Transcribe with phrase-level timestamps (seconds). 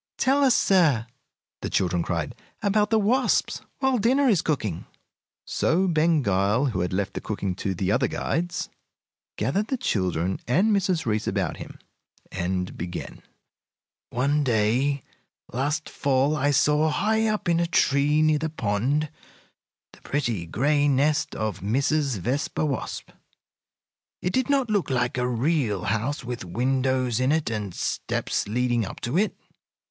[0.17, 1.05] "Tell us, sir,"
[1.61, 4.87] the children cried, "about the wasps while dinner is cooking."
[5.45, 8.67] So Ben Gile, who had left the cooking to the other guides,
[9.37, 11.05] gathered the children and Mrs.
[11.05, 11.77] Reece about him,
[12.31, 13.21] and began:
[14.09, 15.03] "One day
[15.53, 19.07] last fall I saw, high up in a tree near the pond,
[19.93, 22.17] the pretty, gray nest of Mrs.
[22.17, 23.11] Vespa Wasp.
[24.19, 28.83] It did not look like a real house, with windows in it and steps leading
[28.83, 29.37] up to it.